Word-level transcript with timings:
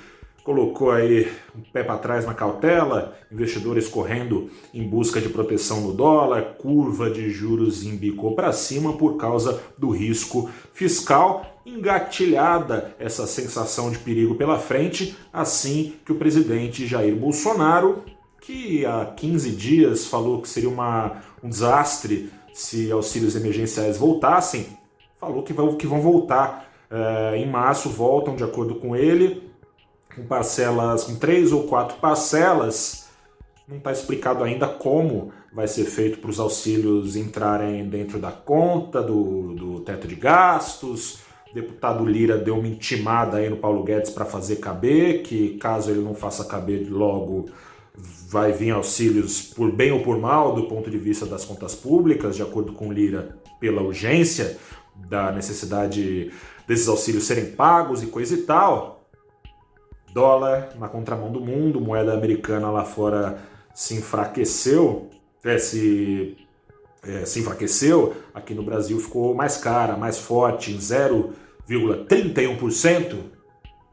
colocou 0.47 0.93
aí 0.93 1.29
um 1.59 1.61
pé 1.73 1.83
para 1.83 1.99
trás 1.99 2.25
na 2.25 2.33
cautela, 2.33 3.19
investidores 3.33 3.89
correndo 3.89 4.49
em 4.73 4.89
busca 4.89 5.21
de 5.21 5.29
proteção 5.29 5.81
no 5.81 5.93
dólar, 5.93 6.55
curva 6.57 7.11
de 7.11 7.29
juros 7.31 7.85
embicou 7.85 8.37
para 8.37 8.53
cima 8.53 8.93
por 8.93 9.17
causa 9.17 9.61
do 9.77 9.91
risco 9.91 10.49
fiscal, 10.73 11.61
engatilhada 11.67 12.95
essa 12.97 13.27
sensação 13.27 13.91
de 13.91 13.99
perigo 13.99 14.37
pela 14.37 14.57
frente, 14.57 15.19
assim 15.33 15.97
que 16.05 16.13
o 16.13 16.17
presidente 16.17 16.87
Jair 16.87 17.17
Bolsonaro, 17.17 18.05
que 18.41 18.87
há 18.87 19.05
15 19.05 19.51
dias 19.51 20.07
falou 20.07 20.41
que 20.41 20.49
seria 20.49 20.71
uma, 20.71 21.23
um 21.43 21.49
desastre 21.49 22.31
se 22.55 22.93
auxílios 22.93 23.35
emergenciais 23.35 23.99
voltassem, 23.99 24.69
falou 25.19 25.43
que 25.43 25.53
vão, 25.53 25.75
que 25.75 25.89
vão 25.89 26.01
voltar. 26.01 26.65
É, 26.89 27.37
em 27.37 27.51
março 27.51 27.89
voltam, 27.89 28.37
de 28.37 28.45
acordo 28.45 28.77
com 28.77 28.95
ele, 28.95 29.46
com 30.15 30.25
parcelas, 30.25 31.05
com 31.05 31.17
três 31.17 31.53
ou 31.53 31.65
quatro 31.65 31.99
parcelas, 31.99 33.07
não 33.69 33.79
está 33.79 33.91
explicado 33.91 34.45
ainda 34.45 34.69
como 34.69 35.33
vai 35.53 35.67
ser 35.67 35.85
feito 35.85 36.19
para 36.19 36.31
os 36.31 36.39
auxílios 36.39 37.17
entrarem 37.17 37.89
dentro 37.89 38.19
da 38.19 38.31
conta, 38.31 39.03
do, 39.03 39.55
do 39.55 39.81
teto 39.81 40.07
de 40.07 40.15
gastos. 40.15 41.21
O 41.51 41.55
deputado 41.55 42.05
Lira 42.05 42.39
deu 42.39 42.59
uma 42.59 42.69
intimada 42.69 43.39
aí 43.39 43.49
no 43.49 43.57
Paulo 43.57 43.83
Guedes 43.83 44.11
para 44.11 44.25
fazer 44.25 44.57
caber, 44.57 45.23
que 45.23 45.57
caso 45.57 45.91
ele 45.91 46.01
não 46.01 46.15
faça 46.15 46.45
caber 46.45 46.87
logo, 46.89 47.47
vai 48.29 48.53
vir 48.53 48.71
auxílios 48.71 49.41
por 49.43 49.73
bem 49.73 49.91
ou 49.91 50.03
por 50.03 50.19
mal 50.19 50.55
do 50.55 50.65
ponto 50.65 50.91
de 50.91 50.99
vista 50.99 51.27
das 51.27 51.45
contas 51.45 51.75
públicas, 51.75 52.37
de 52.37 52.43
acordo 52.43 52.73
com 52.73 52.93
Lira, 52.93 53.39
pela 53.59 53.83
urgência 53.83 54.59
da 54.95 55.33
necessidade 55.33 56.31
desses 56.69 56.89
auxílios 56.89 57.25
serem 57.25 57.53
pagos 57.53 58.03
e 58.03 58.07
coisa 58.07 58.35
e 58.35 58.43
tal 58.43 58.96
dólar 60.17 60.71
na 60.79 60.89
contramão 60.89 61.31
do 61.31 61.43
mundo, 61.43 61.79
moeda 61.79 62.15
americana 62.15 62.71
lá 62.71 62.87
fora 62.87 63.39
se 63.75 63.97
enfraqueceu, 63.97 65.11
é, 65.45 65.59
se, 65.59 66.39
é, 67.03 67.27
se 67.27 67.41
enfraqueceu, 67.41 68.17
aqui 68.33 68.55
no 68.55 68.63
Brasil 68.63 68.99
ficou 68.99 69.35
mais 69.35 69.59
cara, 69.59 69.95
mais 69.95 70.17
forte, 70.17 70.73
em 70.73 70.79
0,31%. 70.79 73.15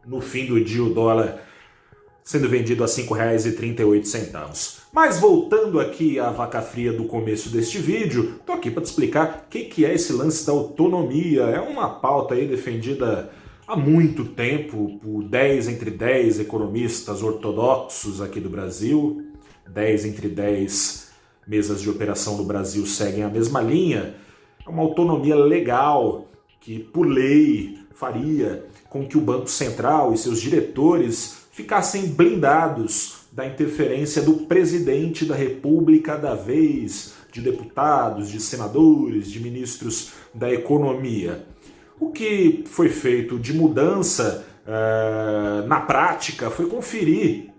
No 0.06 0.22
fim 0.22 0.46
do 0.46 0.64
dia, 0.64 0.82
o 0.82 0.94
dólar 0.94 1.42
sendo 2.24 2.48
vendido 2.48 2.86
a 2.86 2.88
R$ 2.88 2.94
5,38. 2.94 4.84
Mas 4.94 5.20
voltando 5.20 5.78
aqui 5.78 6.22
à 6.22 6.30
vaca 6.30 6.62
fria 6.62 6.94
do 6.94 7.04
começo 7.04 7.50
deste 7.50 7.80
vídeo, 7.80 8.40
tô 8.46 8.54
aqui 8.54 8.72
para 8.72 8.82
te 8.82 8.86
explicar 8.86 9.44
o 9.46 9.50
que, 9.50 9.66
que 9.66 9.84
é 9.84 9.94
esse 9.94 10.14
lance 10.14 10.46
da 10.46 10.54
autonomia. 10.54 11.42
É 11.44 11.60
uma 11.60 11.90
pauta 11.90 12.36
aí 12.36 12.48
defendida 12.48 13.30
há 13.68 13.76
muito 13.76 14.26
tempo 14.26 15.00
por 15.02 15.24
10 15.24 15.70
entre 15.70 15.92
10 15.92 16.40
economistas 16.40 17.24
ortodoxos 17.24 18.22
aqui 18.22 18.40
do 18.40 18.50
Brasil, 18.50 19.24
10 19.68 20.06
entre 20.06 20.28
10 20.28 21.12
mesas 21.48 21.82
de 21.82 21.90
operação 21.90 22.38
do 22.38 22.44
Brasil 22.44 22.86
seguem 22.86 23.24
a 23.24 23.30
mesma 23.30 23.62
linha, 23.62 24.16
é 24.66 24.70
uma 24.70 24.84
autonomia 24.84 25.36
legal 25.36 26.28
que, 26.60 26.80
por 26.80 27.06
lei, 27.06 27.78
faria 27.94 28.66
com 28.90 29.06
que 29.06 29.18
o 29.18 29.22
Banco 29.22 29.50
Central 29.50 30.14
e 30.14 30.18
seus 30.18 30.40
diretores 30.40 31.44
ficassem 31.52 32.08
blindados 32.08 33.24
da 33.32 33.46
interferência 33.46 34.22
do 34.22 34.46
presidente 34.46 35.26
da 35.26 35.36
República 35.36 36.18
da 36.18 36.36
vez, 36.36 37.16
de 37.32 37.42
deputados, 37.42 38.30
de 38.30 38.40
senadores, 38.40 39.30
de 39.30 39.40
ministros 39.40 40.14
da 40.34 40.52
economia. 40.52 41.53
O 42.04 42.12
que 42.12 42.66
foi 42.68 42.90
feito 42.90 43.40
de 43.40 43.54
mudança 43.54 44.46
uh, 44.68 45.66
na 45.66 45.80
prática 45.80 46.50
foi 46.50 46.66
conferir. 46.66 47.50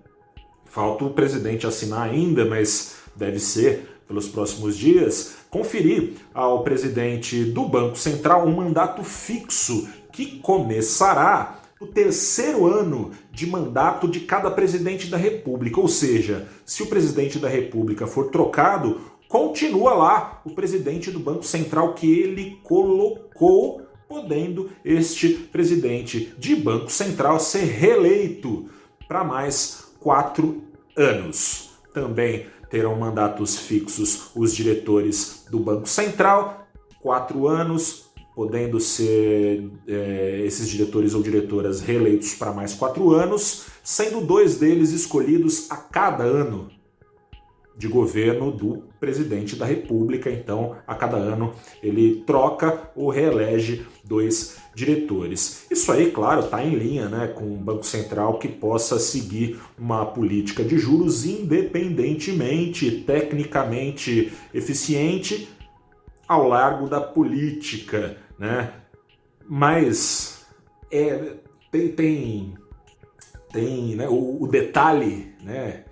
Falta 0.66 1.02
o 1.06 1.14
presidente 1.14 1.66
assinar 1.66 2.02
ainda, 2.02 2.44
mas 2.44 2.96
deve 3.16 3.38
ser 3.38 3.88
pelos 4.06 4.28
próximos 4.28 4.76
dias, 4.76 5.36
conferir 5.48 6.12
ao 6.34 6.62
presidente 6.62 7.42
do 7.42 7.66
Banco 7.66 7.96
Central 7.96 8.46
um 8.46 8.54
mandato 8.54 9.02
fixo 9.02 9.88
que 10.12 10.38
começará 10.40 11.62
o 11.80 11.86
terceiro 11.86 12.66
ano 12.66 13.12
de 13.32 13.46
mandato 13.46 14.06
de 14.06 14.20
cada 14.20 14.50
presidente 14.50 15.06
da 15.06 15.16
República. 15.16 15.80
Ou 15.80 15.88
seja, 15.88 16.46
se 16.66 16.82
o 16.82 16.86
presidente 16.86 17.38
da 17.38 17.48
República 17.48 18.06
for 18.06 18.30
trocado, 18.30 19.00
continua 19.26 19.94
lá 19.94 20.42
o 20.44 20.50
presidente 20.50 21.10
do 21.10 21.18
Banco 21.18 21.44
Central 21.44 21.94
que 21.94 22.20
ele 22.20 22.58
colocou 22.62 23.84
podendo 24.08 24.70
este 24.84 25.30
presidente 25.30 26.34
de 26.38 26.54
Banco 26.54 26.90
Central 26.90 27.40
ser 27.40 27.64
reeleito 27.64 28.66
para 29.08 29.24
mais 29.24 29.88
quatro 30.00 30.62
anos. 30.96 31.70
Também 31.92 32.46
terão 32.70 32.96
mandatos 32.96 33.56
fixos 33.56 34.30
os 34.34 34.54
diretores 34.54 35.46
do 35.50 35.60
Banco 35.60 35.88
Central, 35.88 36.66
quatro 37.00 37.46
anos, 37.46 38.10
podendo 38.34 38.80
ser 38.80 39.70
é, 39.86 40.42
esses 40.44 40.68
diretores 40.68 41.14
ou 41.14 41.22
diretoras 41.22 41.80
reeleitos 41.80 42.34
para 42.34 42.52
mais 42.52 42.74
quatro 42.74 43.12
anos, 43.12 43.66
sendo 43.82 44.20
dois 44.20 44.56
deles 44.56 44.90
escolhidos 44.90 45.70
a 45.70 45.76
cada 45.76 46.24
ano 46.24 46.68
de 47.76 47.88
governo 47.88 48.50
do 48.52 48.84
presidente 49.00 49.56
da 49.56 49.66
República. 49.66 50.30
Então, 50.30 50.76
a 50.86 50.94
cada 50.94 51.16
ano 51.16 51.52
ele 51.82 52.22
troca 52.26 52.90
ou 52.94 53.10
reelege 53.10 53.84
dois 54.04 54.58
diretores. 54.74 55.66
Isso 55.70 55.90
aí, 55.90 56.10
claro, 56.10 56.40
está 56.40 56.62
em 56.62 56.74
linha 56.74 57.08
né, 57.08 57.28
com 57.28 57.44
o 57.44 57.56
Banco 57.56 57.84
Central 57.84 58.38
que 58.38 58.48
possa 58.48 58.98
seguir 58.98 59.60
uma 59.78 60.06
política 60.06 60.62
de 60.62 60.78
juros 60.78 61.24
independentemente, 61.24 62.90
tecnicamente 63.06 64.32
eficiente 64.52 65.48
ao 66.28 66.48
largo 66.48 66.88
da 66.88 67.00
política. 67.00 68.16
Né? 68.38 68.72
Mas 69.48 70.46
é, 70.90 71.34
tem, 71.70 71.88
tem, 71.88 72.54
tem 73.52 73.96
né, 73.96 74.08
o, 74.08 74.42
o 74.42 74.46
detalhe, 74.46 75.34
né? 75.42 75.84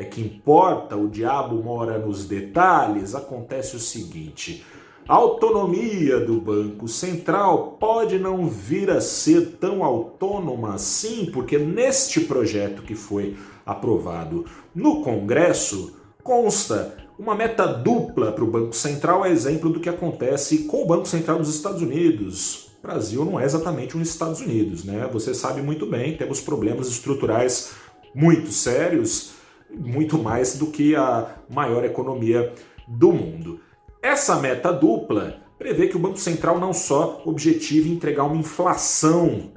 É 0.00 0.04
que 0.04 0.22
importa, 0.22 0.96
o 0.96 1.10
diabo 1.10 1.62
mora 1.62 1.98
nos 1.98 2.24
detalhes, 2.24 3.14
acontece 3.14 3.76
o 3.76 3.78
seguinte: 3.78 4.64
a 5.06 5.14
autonomia 5.14 6.18
do 6.18 6.40
Banco 6.40 6.88
Central 6.88 7.76
pode 7.78 8.18
não 8.18 8.48
vir 8.48 8.90
a 8.90 8.98
ser 8.98 9.58
tão 9.60 9.84
autônoma 9.84 10.74
assim, 10.74 11.26
porque 11.30 11.58
neste 11.58 12.20
projeto 12.20 12.80
que 12.80 12.94
foi 12.94 13.36
aprovado 13.66 14.46
no 14.74 15.02
Congresso 15.02 15.96
consta 16.22 16.96
uma 17.18 17.34
meta 17.34 17.66
dupla 17.66 18.32
para 18.32 18.42
o 18.44 18.50
Banco 18.50 18.74
Central, 18.74 19.26
é 19.26 19.30
exemplo 19.30 19.68
do 19.68 19.80
que 19.80 19.90
acontece 19.90 20.60
com 20.60 20.82
o 20.82 20.86
Banco 20.86 21.06
Central 21.06 21.36
dos 21.38 21.54
Estados 21.54 21.82
Unidos. 21.82 22.70
O 22.82 22.86
Brasil 22.86 23.22
não 23.22 23.38
é 23.38 23.44
exatamente 23.44 23.98
um 23.98 24.00
Estados 24.00 24.40
Unidos, 24.40 24.82
né? 24.82 25.06
Você 25.12 25.34
sabe 25.34 25.60
muito 25.60 25.84
bem, 25.84 26.16
temos 26.16 26.40
problemas 26.40 26.88
estruturais 26.88 27.72
muito 28.14 28.50
sérios 28.50 29.38
muito 29.72 30.18
mais 30.18 30.56
do 30.56 30.68
que 30.68 30.94
a 30.94 31.36
maior 31.48 31.84
economia 31.84 32.52
do 32.88 33.12
mundo. 33.12 33.60
Essa 34.02 34.36
meta 34.36 34.72
dupla 34.72 35.40
prevê 35.58 35.88
que 35.88 35.96
o 35.96 36.00
Banco 36.00 36.18
Central 36.18 36.58
não 36.58 36.72
só 36.72 37.22
objetive 37.24 37.90
entregar 37.90 38.24
uma 38.24 38.36
inflação 38.36 39.52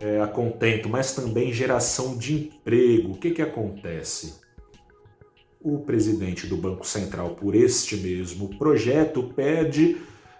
é, 0.00 0.20
a 0.20 0.26
contento, 0.28 0.88
mas 0.88 1.12
também 1.12 1.52
geração 1.52 2.16
de 2.16 2.34
emprego. 2.34 3.12
O 3.12 3.16
que, 3.16 3.32
que 3.32 3.42
acontece? 3.42 4.40
O 5.60 5.80
presidente 5.80 6.46
do 6.46 6.56
Banco 6.56 6.86
Central, 6.86 7.30
por 7.30 7.56
este 7.56 7.96
mesmo 7.96 8.56
projeto, 8.56 9.24
pede 9.34 9.96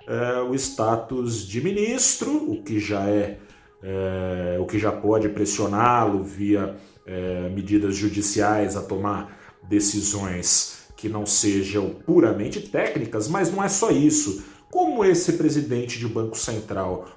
é, 0.06 0.40
o 0.42 0.54
status 0.54 1.46
de 1.46 1.60
ministro, 1.60 2.52
o 2.52 2.62
que 2.62 2.78
já 2.78 3.08
é, 3.10 3.38
é 3.82 4.58
o 4.60 4.66
que 4.66 4.78
já 4.78 4.92
pode 4.92 5.28
pressioná-lo 5.28 6.22
via 6.22 6.76
é, 7.08 7.48
medidas 7.48 7.96
judiciais 7.96 8.76
a 8.76 8.82
tomar 8.82 9.58
decisões 9.68 10.86
que 10.96 11.08
não 11.08 11.24
sejam 11.24 11.90
puramente 11.90 12.60
técnicas, 12.60 13.28
mas 13.28 13.52
não 13.52 13.64
é 13.64 13.68
só 13.68 13.90
isso. 13.90 14.44
Como 14.70 15.04
esse 15.04 15.32
presidente 15.34 15.98
de 15.98 16.06
Banco 16.06 16.36
Central 16.36 17.08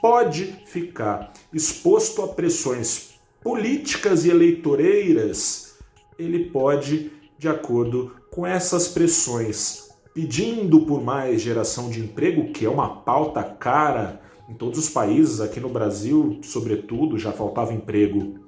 pode 0.00 0.54
ficar 0.66 1.32
exposto 1.52 2.22
a 2.22 2.28
pressões 2.28 3.14
políticas 3.42 4.24
e 4.24 4.30
eleitoreiras, 4.30 5.74
ele 6.18 6.50
pode, 6.50 7.10
de 7.38 7.48
acordo 7.48 8.14
com 8.30 8.46
essas 8.46 8.88
pressões, 8.88 9.88
pedindo 10.14 10.86
por 10.86 11.02
mais 11.02 11.42
geração 11.42 11.90
de 11.90 12.00
emprego, 12.00 12.52
que 12.52 12.64
é 12.66 12.70
uma 12.70 13.02
pauta 13.02 13.42
cara 13.42 14.20
em 14.48 14.54
todos 14.54 14.78
os 14.78 14.88
países, 14.90 15.40
aqui 15.40 15.58
no 15.58 15.70
Brasil, 15.70 16.38
sobretudo, 16.42 17.18
já 17.18 17.32
faltava 17.32 17.72
emprego 17.72 18.43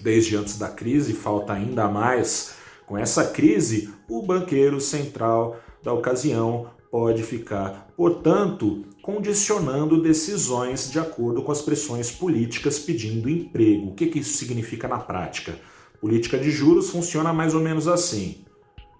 desde 0.00 0.36
antes 0.36 0.58
da 0.58 0.68
crise, 0.68 1.12
falta 1.12 1.52
ainda 1.52 1.88
mais 1.88 2.54
com 2.86 2.98
essa 2.98 3.24
crise, 3.24 3.90
o 4.08 4.22
banqueiro 4.22 4.80
central 4.80 5.56
da 5.82 5.92
ocasião 5.92 6.68
pode 6.90 7.22
ficar, 7.22 7.88
portanto, 7.96 8.84
condicionando 9.02 10.02
decisões 10.02 10.90
de 10.90 10.98
acordo 10.98 11.42
com 11.42 11.50
as 11.50 11.60
pressões 11.60 12.10
políticas 12.10 12.78
pedindo 12.78 13.28
emprego. 13.28 13.88
O 13.88 13.94
que, 13.94 14.06
que 14.06 14.18
isso 14.18 14.36
significa 14.36 14.86
na 14.86 14.98
prática? 14.98 15.58
Política 16.00 16.38
de 16.38 16.50
juros 16.50 16.90
funciona 16.90 17.32
mais 17.32 17.54
ou 17.54 17.60
menos 17.60 17.88
assim. 17.88 18.44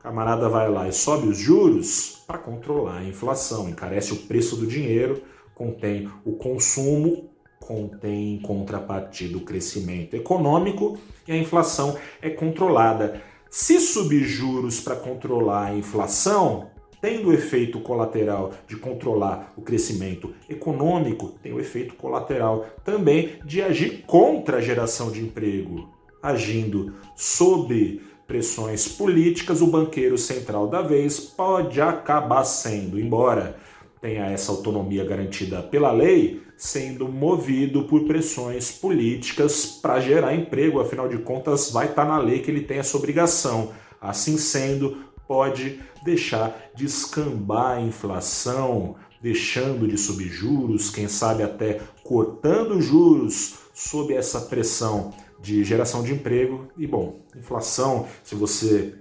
Camarada 0.00 0.48
vai 0.48 0.70
lá 0.70 0.88
e 0.88 0.92
sobe 0.92 1.28
os 1.28 1.38
juros 1.38 2.22
para 2.26 2.38
controlar 2.38 2.98
a 2.98 3.04
inflação, 3.04 3.69
encarece 3.69 4.12
o 4.12 4.16
preço 4.16 4.56
do 4.56 4.66
dinheiro, 4.66 5.22
contém 5.54 6.10
o 6.25 6.32
consumo, 6.32 7.30
contém 7.66 8.34
em 8.34 8.40
contrapartida 8.40 9.37
o 9.37 9.40
crescimento 9.40 10.14
econômico 10.14 10.99
e 11.26 11.32
a 11.32 11.37
inflação 11.37 11.96
é 12.20 12.31
controlada. 12.31 13.22
Se 13.50 13.81
subir 13.81 14.25
juros 14.25 14.81
para 14.81 14.96
controlar 14.96 15.66
a 15.66 15.76
inflação, 15.76 16.70
tendo 17.00 17.28
o 17.28 17.32
efeito 17.32 17.81
colateral 17.81 18.52
de 18.66 18.76
controlar 18.76 19.52
o 19.56 19.62
crescimento 19.62 20.34
econômico, 20.49 21.34
tem 21.43 21.52
o 21.52 21.61
efeito 21.61 21.94
colateral 21.94 22.66
também 22.84 23.34
de 23.44 23.62
agir 23.62 24.05
contra 24.06 24.58
a 24.58 24.61
geração 24.61 25.11
de 25.11 25.20
emprego. 25.20 25.88
Agindo 26.22 26.94
sob 27.14 28.00
pressões 28.26 28.88
políticas, 28.88 29.61
o 29.61 29.66
banqueiro 29.66 30.16
central 30.16 30.66
da 30.66 30.81
vez 30.81 31.20
pode 31.20 31.81
acabar 31.81 32.44
sendo, 32.44 32.99
embora 32.99 33.56
tenha 34.04 34.26
essa 34.26 34.52
autonomia 34.52 35.02
garantida 35.02 35.62
pela 35.62 35.90
lei, 35.90 36.42
sendo 36.58 37.08
movido 37.08 37.84
por 37.84 38.04
pressões 38.04 38.70
políticas 38.70 39.64
para 39.64 39.98
gerar 39.98 40.34
emprego, 40.34 40.78
afinal 40.78 41.08
de 41.08 41.16
contas, 41.16 41.70
vai 41.70 41.86
estar 41.86 42.04
tá 42.04 42.08
na 42.10 42.18
lei 42.18 42.40
que 42.40 42.50
ele 42.50 42.60
tem 42.60 42.76
essa 42.76 42.98
obrigação. 42.98 43.72
Assim 43.98 44.36
sendo, 44.36 45.06
pode 45.26 45.80
deixar 46.04 46.54
de 46.74 46.84
escambar 46.84 47.78
a 47.78 47.80
inflação, 47.80 48.94
deixando 49.22 49.88
de 49.88 49.96
subir 49.96 50.28
juros, 50.28 50.90
quem 50.90 51.08
sabe 51.08 51.42
até 51.42 51.80
cortando 52.02 52.82
juros 52.82 53.54
sob 53.72 54.12
essa 54.12 54.42
pressão 54.42 55.14
de 55.40 55.64
geração 55.64 56.02
de 56.02 56.12
emprego. 56.12 56.68
E 56.76 56.86
bom, 56.86 57.20
inflação, 57.34 58.06
se 58.22 58.34
você 58.34 58.96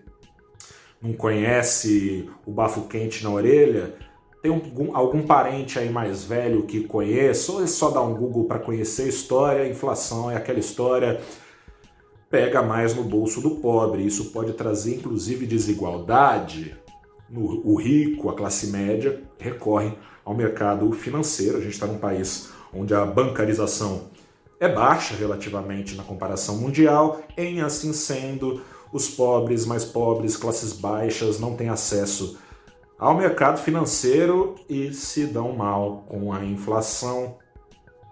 não 1.01 1.11
conhece 1.11 2.29
o 2.45 2.51
bafo 2.51 2.83
quente 2.83 3.21
na 3.21 3.31
orelha, 3.31 3.95
tem 4.43 4.51
algum, 4.51 4.95
algum 4.95 5.23
parente 5.23 5.79
aí 5.79 5.89
mais 5.89 6.25
velho 6.25 6.63
que 6.63 6.81
conheça, 6.81 7.53
ou 7.53 7.63
é 7.63 7.67
só 7.67 7.89
dar 7.89 8.01
um 8.01 8.13
Google 8.13 8.43
para 8.43 8.59
conhecer 8.59 9.03
a 9.03 9.07
história, 9.07 9.63
a 9.63 9.69
inflação 9.69 10.29
é 10.29 10.35
aquela 10.35 10.59
história 10.59 11.19
pega 12.29 12.63
mais 12.63 12.95
no 12.95 13.03
bolso 13.03 13.39
do 13.39 13.51
pobre. 13.51 14.03
Isso 14.03 14.31
pode 14.31 14.53
trazer 14.53 14.95
inclusive 14.95 15.45
desigualdade. 15.45 16.75
No, 17.29 17.61
o 17.63 17.75
rico, 17.75 18.27
a 18.27 18.33
classe 18.33 18.67
média, 18.67 19.21
recorrem 19.37 19.95
ao 20.25 20.33
mercado 20.33 20.91
financeiro. 20.93 21.57
A 21.57 21.61
gente 21.61 21.73
está 21.73 21.85
num 21.85 21.99
país 21.99 22.49
onde 22.73 22.91
a 22.91 23.05
bancarização 23.05 24.05
é 24.59 24.67
baixa 24.67 25.15
relativamente 25.15 25.95
na 25.95 26.03
comparação 26.03 26.57
mundial, 26.57 27.21
em 27.37 27.61
assim 27.61 27.93
sendo, 27.93 28.61
os 28.91 29.07
pobres, 29.07 29.63
mais 29.63 29.85
pobres, 29.85 30.35
classes 30.35 30.73
baixas 30.73 31.39
não 31.39 31.55
têm 31.55 31.69
acesso 31.69 32.39
ao 33.03 33.17
mercado 33.17 33.59
financeiro 33.59 34.55
e 34.69 34.93
se 34.93 35.25
dão 35.25 35.51
mal 35.51 36.05
com 36.07 36.31
a 36.31 36.41
inflação. 36.45 37.35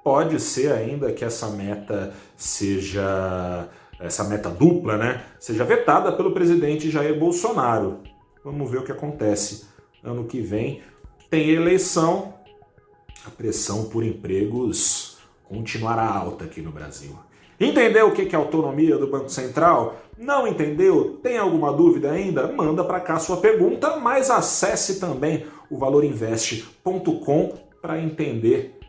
Pode 0.04 0.38
ser 0.38 0.74
ainda 0.74 1.14
que 1.14 1.24
essa 1.24 1.48
meta 1.48 2.14
seja 2.36 3.70
essa 4.02 4.26
meta 4.26 4.50
dupla, 4.50 4.98
né, 4.98 5.24
seja 5.40 5.64
vetada 5.64 6.12
pelo 6.12 6.34
presidente 6.34 6.92
Jair 6.92 7.18
Bolsonaro. 7.18 8.00
Vamos 8.44 8.70
ver 8.70 8.80
o 8.80 8.84
que 8.84 8.92
acontece. 8.92 9.66
Ano 10.04 10.26
que 10.26 10.42
vem 10.42 10.82
tem 11.30 11.52
eleição, 11.52 12.34
a 13.26 13.30
pressão 13.30 13.86
por 13.86 14.04
empregos 14.04 15.11
continuará 15.52 16.10
alta 16.10 16.46
aqui 16.46 16.62
no 16.62 16.72
Brasil. 16.72 17.12
Entendeu 17.60 18.08
o 18.08 18.12
que 18.14 18.34
é 18.34 18.40
autonomia 18.40 18.98
do 18.98 19.08
Banco 19.08 19.30
Central? 19.30 19.98
Não 20.18 20.48
entendeu? 20.48 21.20
Tem 21.22 21.38
alguma 21.38 21.74
dúvida 21.74 22.10
ainda? 22.10 22.48
Manda 22.48 22.84
para 22.84 23.02
cá 23.02 23.20
sua 23.20 23.38
pergunta, 23.38 23.98
mas 23.98 24.32
acesse 24.32 25.00
também 25.00 25.46
o 25.70 25.78
valorinvest.com 25.78 27.54
para 27.82 28.02
entender. 28.02 28.80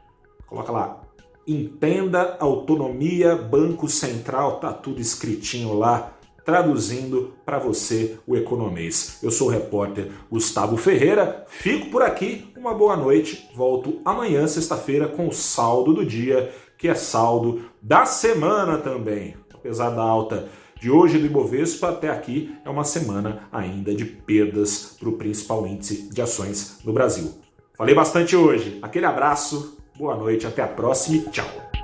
Coloca 0.47 0.71
lá, 0.71 1.03
entenda 1.47 2.37
autonomia 2.39 3.35
Banco 3.35 3.89
Central, 3.89 4.61
tá 4.61 4.73
tudo 4.73 5.01
escritinho 5.01 5.75
lá, 5.75 6.13
traduzindo 6.45 7.35
para 7.45 7.59
você 7.59 8.19
o 8.27 8.37
economês. 8.37 9.19
Eu 9.23 9.31
sou 9.31 9.49
o 9.49 9.51
repórter 9.51 10.11
Gustavo 10.31 10.77
Ferreira, 10.77 11.45
fico 11.49 11.91
por 11.91 12.03
aqui, 12.03 12.53
uma 12.57 12.75
boa 12.75 12.97
noite, 12.97 13.49
volto 13.55 14.01
amanhã, 14.05 14.47
sexta-feira, 14.47 15.09
com 15.09 15.29
o 15.29 15.33
saldo 15.33 15.95
do 15.95 16.05
dia 16.05 16.53
que 16.83 16.89
é 16.89 16.97
saldo 16.97 17.71
da 17.81 18.05
semana 18.05 18.77
também. 18.77 19.37
Apesar 19.55 19.91
da 19.91 20.03
alta 20.03 20.49
de 20.81 20.91
hoje 20.91 21.17
do 21.17 21.27
Ibovespa, 21.27 21.91
até 21.91 22.11
aqui 22.11 22.57
é 22.65 22.69
uma 22.69 22.83
semana 22.83 23.49
ainda 23.53 23.95
de 23.95 24.05
perdas 24.05 24.97
para 24.99 25.09
o 25.09 25.13
principal 25.13 25.65
índice 25.65 26.09
de 26.13 26.21
ações 26.21 26.81
no 26.85 26.93
Brasil. 26.93 27.33
Falei 27.75 27.95
bastante 27.95 28.35
hoje. 28.35 28.81
Aquele 28.83 29.07
abraço, 29.07 29.79
boa 29.97 30.17
noite, 30.17 30.45
até 30.45 30.61
a 30.61 30.67
próxima 30.67 31.19
e 31.19 31.31
tchau. 31.31 31.82